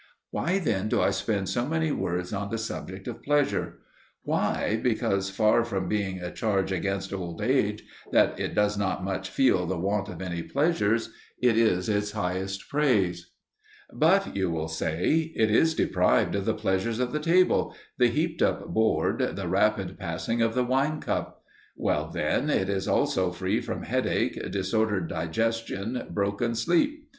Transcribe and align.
Why 0.31 0.57
then 0.57 0.89
do 0.89 0.99
I 0.99 1.11
spend 1.11 1.47
so 1.47 1.67
many 1.67 1.91
words 1.91 2.33
on 2.33 2.49
the 2.49 2.57
subject 2.57 3.07
of 3.07 3.21
pleasure? 3.21 3.81
Why, 4.23 4.79
because, 4.81 5.29
far 5.29 5.63
from 5.63 5.87
being 5.87 6.19
a 6.19 6.31
charge 6.31 6.71
against 6.71 7.13
old 7.13 7.39
age, 7.39 7.83
that 8.11 8.39
it 8.39 8.55
does 8.55 8.79
not 8.79 9.03
much 9.03 9.29
feel 9.29 9.67
the 9.67 9.77
want 9.77 10.09
of 10.09 10.19
any 10.19 10.41
pleasures, 10.41 11.11
it 11.39 11.55
is 11.55 11.87
its 11.87 12.13
highest 12.13 12.67
praise. 12.67 13.29
But, 13.93 14.35
you 14.35 14.49
will 14.49 14.69
say, 14.69 15.31
it 15.35 15.51
is 15.51 15.75
deprived 15.75 16.33
of 16.33 16.45
the 16.45 16.55
pleasures 16.55 16.97
of 16.97 17.11
the 17.11 17.19
table, 17.19 17.75
the 17.99 18.07
heaped 18.07 18.41
up 18.41 18.69
board, 18.69 19.19
the 19.35 19.47
rapid 19.47 19.99
passing 19.99 20.41
of 20.41 20.55
the 20.55 20.63
wine 20.65 20.99
cup. 20.99 21.43
Well, 21.75 22.07
then, 22.09 22.49
it 22.49 22.69
is 22.69 22.87
also 22.87 23.31
free 23.31 23.61
from 23.61 23.83
headache, 23.83 24.49
disordered 24.51 25.09
digestion, 25.09 26.07
broken 26.09 26.55
sleep. 26.55 27.07